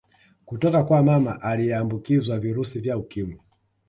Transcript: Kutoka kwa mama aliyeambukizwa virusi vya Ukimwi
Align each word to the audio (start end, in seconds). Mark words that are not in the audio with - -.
Kutoka 0.45 0.83
kwa 0.83 1.03
mama 1.03 1.41
aliyeambukizwa 1.41 2.39
virusi 2.39 2.79
vya 2.79 2.97
Ukimwi 2.97 3.39